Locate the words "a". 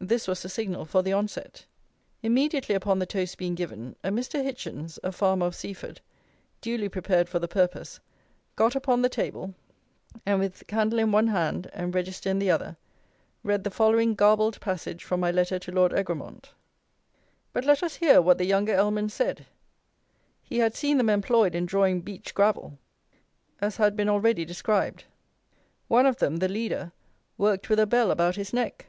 4.02-4.08, 5.04-5.12, 27.78-27.86